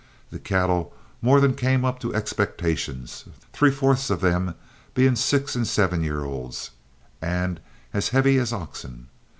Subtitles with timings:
[0.31, 4.55] The cattle more than came up to expectations, three fourths of them
[4.95, 6.69] being six and seven years old,
[7.21, 7.59] and
[7.93, 9.09] as heavy as oxen.